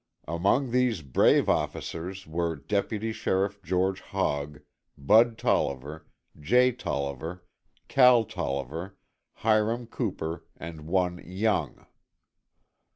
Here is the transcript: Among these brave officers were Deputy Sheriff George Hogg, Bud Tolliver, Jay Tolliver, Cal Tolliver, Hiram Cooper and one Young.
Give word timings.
Among 0.27 0.71
these 0.71 1.03
brave 1.03 1.47
officers 1.47 2.25
were 2.25 2.55
Deputy 2.55 3.13
Sheriff 3.13 3.61
George 3.61 4.01
Hogg, 4.01 4.61
Bud 4.97 5.37
Tolliver, 5.37 6.07
Jay 6.39 6.71
Tolliver, 6.71 7.45
Cal 7.87 8.23
Tolliver, 8.25 8.97
Hiram 9.43 9.85
Cooper 9.85 10.43
and 10.57 10.87
one 10.87 11.19
Young. 11.23 11.85